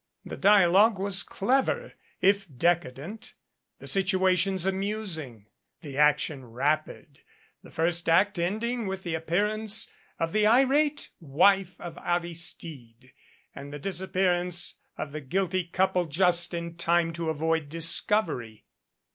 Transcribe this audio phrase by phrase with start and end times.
[0.25, 3.35] The dialogue was clever, if decadent,
[3.77, 5.45] the situations amusing,
[5.81, 7.19] the action rapid,
[7.61, 13.11] the first act ending with the appearance of the irate wife of Aristide,
[13.53, 18.65] and the disappearance of the guilty couple, just in time to avoid discovery.